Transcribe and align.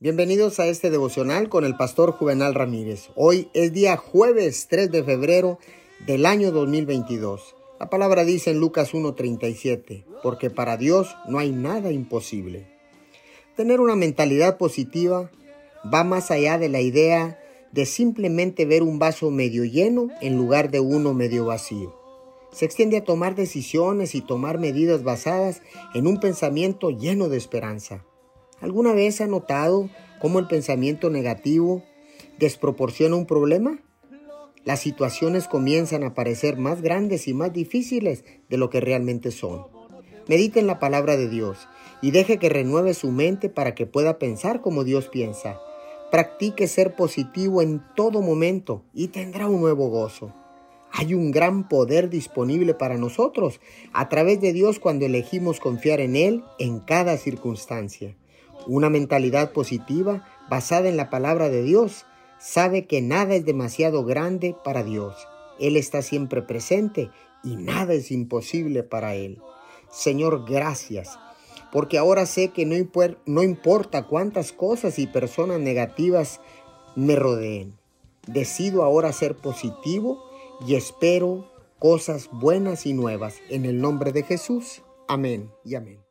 Bienvenidos 0.00 0.60
a 0.60 0.68
este 0.68 0.90
devocional 0.90 1.48
con 1.48 1.64
el 1.64 1.76
pastor 1.76 2.12
Juvenal 2.12 2.54
Ramírez. 2.54 3.08
Hoy 3.16 3.48
es 3.52 3.72
día 3.72 3.96
jueves 3.96 4.68
3 4.70 4.92
de 4.92 5.02
febrero 5.02 5.58
del 6.06 6.24
año 6.24 6.52
2022. 6.52 7.56
La 7.80 7.90
palabra 7.90 8.24
dice 8.24 8.52
en 8.52 8.60
Lucas 8.60 8.94
1:37, 8.94 10.04
porque 10.22 10.50
para 10.50 10.76
Dios 10.76 11.16
no 11.26 11.40
hay 11.40 11.50
nada 11.50 11.90
imposible. 11.90 12.68
Tener 13.56 13.80
una 13.80 13.96
mentalidad 13.96 14.56
positiva 14.56 15.32
va 15.92 16.04
más 16.04 16.30
allá 16.30 16.58
de 16.58 16.68
la 16.68 16.80
idea 16.80 17.40
de 17.72 17.84
simplemente 17.84 18.66
ver 18.66 18.84
un 18.84 19.00
vaso 19.00 19.32
medio 19.32 19.64
lleno 19.64 20.10
en 20.20 20.36
lugar 20.36 20.70
de 20.70 20.78
uno 20.78 21.12
medio 21.12 21.44
vacío. 21.44 21.92
Se 22.52 22.66
extiende 22.66 22.98
a 22.98 23.04
tomar 23.04 23.34
decisiones 23.34 24.14
y 24.14 24.20
tomar 24.20 24.60
medidas 24.60 25.02
basadas 25.02 25.60
en 25.92 26.06
un 26.06 26.20
pensamiento 26.20 26.90
lleno 26.90 27.28
de 27.28 27.36
esperanza. 27.36 28.04
¿Alguna 28.60 28.92
vez 28.92 29.20
ha 29.20 29.26
notado 29.26 29.88
cómo 30.20 30.40
el 30.40 30.48
pensamiento 30.48 31.10
negativo 31.10 31.82
desproporciona 32.38 33.14
un 33.14 33.26
problema? 33.26 33.78
Las 34.64 34.80
situaciones 34.80 35.46
comienzan 35.46 36.02
a 36.02 36.14
parecer 36.14 36.56
más 36.56 36.82
grandes 36.82 37.28
y 37.28 37.34
más 37.34 37.52
difíciles 37.52 38.24
de 38.48 38.56
lo 38.56 38.68
que 38.68 38.80
realmente 38.80 39.30
son. 39.30 39.66
Medite 40.26 40.58
en 40.58 40.66
la 40.66 40.80
palabra 40.80 41.16
de 41.16 41.28
Dios 41.28 41.68
y 42.02 42.10
deje 42.10 42.38
que 42.38 42.48
renueve 42.48 42.94
su 42.94 43.12
mente 43.12 43.48
para 43.48 43.74
que 43.74 43.86
pueda 43.86 44.18
pensar 44.18 44.60
como 44.60 44.84
Dios 44.84 45.08
piensa. 45.08 45.60
Practique 46.10 46.66
ser 46.66 46.96
positivo 46.96 47.62
en 47.62 47.82
todo 47.94 48.22
momento 48.22 48.82
y 48.92 49.08
tendrá 49.08 49.46
un 49.46 49.60
nuevo 49.60 49.88
gozo. 49.88 50.34
Hay 50.90 51.14
un 51.14 51.30
gran 51.30 51.68
poder 51.68 52.10
disponible 52.10 52.74
para 52.74 52.98
nosotros 52.98 53.60
a 53.92 54.08
través 54.08 54.40
de 54.40 54.52
Dios 54.52 54.80
cuando 54.80 55.06
elegimos 55.06 55.60
confiar 55.60 56.00
en 56.00 56.16
Él 56.16 56.42
en 56.58 56.80
cada 56.80 57.16
circunstancia. 57.16 58.16
Una 58.68 58.90
mentalidad 58.90 59.52
positiva 59.52 60.28
basada 60.50 60.90
en 60.90 60.98
la 60.98 61.08
palabra 61.08 61.48
de 61.48 61.62
Dios 61.62 62.04
sabe 62.38 62.86
que 62.86 63.00
nada 63.00 63.34
es 63.34 63.46
demasiado 63.46 64.04
grande 64.04 64.54
para 64.62 64.84
Dios. 64.84 65.16
Él 65.58 65.76
está 65.76 66.02
siempre 66.02 66.42
presente 66.42 67.10
y 67.42 67.56
nada 67.56 67.94
es 67.94 68.10
imposible 68.10 68.82
para 68.82 69.14
Él. 69.14 69.40
Señor, 69.90 70.44
gracias, 70.46 71.18
porque 71.72 71.96
ahora 71.96 72.26
sé 72.26 72.48
que 72.48 72.66
no, 72.66 73.42
importa 73.42 74.06
cuántas 74.06 74.52
cosas 74.52 74.98
y 74.98 75.06
personas 75.06 75.60
negativas 75.60 76.40
me 76.94 77.16
rodeen. 77.16 77.72
Decido 78.26 78.84
ahora 78.84 79.14
ser 79.14 79.34
positivo 79.34 80.22
y 80.66 80.74
espero 80.74 81.50
cosas 81.78 82.28
buenas 82.30 82.84
y 82.84 82.92
nuevas 82.92 83.36
en 83.48 83.64
el 83.64 83.80
nombre 83.80 84.12
de 84.12 84.24
Jesús. 84.24 84.82
Amén 85.08 85.50
y 85.64 85.74
amén. 85.74 86.07